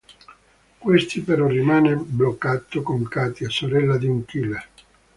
Questi 0.79 1.21
però 1.21 1.45
rimane 1.45 1.93
bloccato 1.95 2.81
con 2.81 3.07
Katia, 3.07 3.49
sorella 3.49 3.97
di 3.97 4.07
un 4.07 4.25
killer. 4.25 4.67